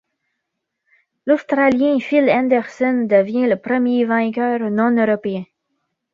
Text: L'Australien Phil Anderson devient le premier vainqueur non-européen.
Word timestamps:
L'Australien 1.27 1.99
Phil 2.01 2.27
Anderson 2.27 3.05
devient 3.07 3.45
le 3.47 3.55
premier 3.61 4.03
vainqueur 4.03 4.71
non-européen. 4.71 5.43